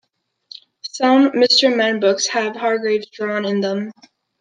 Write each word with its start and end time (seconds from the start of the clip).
Some 0.95 1.29
"Mr. 1.33 1.75
Men" 1.77 1.99
books 1.99 2.25
have 2.29 2.55
Hargreaves 2.55 3.05
drawn 3.11 3.45
in 3.45 3.61
them. 3.61 3.91